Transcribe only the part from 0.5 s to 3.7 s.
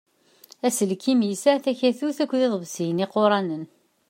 Aselkim yesɛa takatut akked iḍebṣiyen iquṛanen.